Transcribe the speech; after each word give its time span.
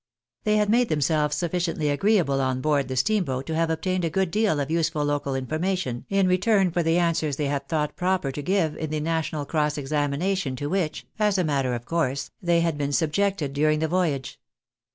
They 0.45 0.57
had 0.57 0.67
made 0.67 0.89
themselves 0.89 1.35
sufficiently 1.35 1.87
agreeable 1.89 2.41
on 2.41 2.59
board 2.59 2.87
the 2.87 2.95
steamboat 2.95 3.45
to 3.45 3.53
have 3.55 3.69
obtained 3.69 4.03
a 4.03 4.09
good 4.09 4.31
deal 4.31 4.59
of 4.59 4.71
useful 4.71 5.05
local 5.05 5.35
information 5.35 6.07
in 6.09 6.27
return 6.27 6.71
for 6.71 6.81
the 6.81 6.95
ansvs^ers 6.97 7.35
they 7.35 7.45
had 7.45 7.67
thought 7.69 7.95
proper 7.95 8.31
to 8.31 8.41
give 8.41 8.75
in 8.77 8.89
the 8.89 8.99
national 8.99 9.45
cross 9.45 9.77
examination 9.77 10.55
to 10.55 10.71
which, 10.71 11.05
as 11.19 11.37
a 11.37 11.43
matter 11.43 11.75
of 11.75 11.85
course, 11.85 12.31
they 12.41 12.61
had 12.61 12.79
been 12.79 12.93
subjected 12.93 13.53
during 13.53 13.77
the 13.77 13.87
voyage. 13.87 14.39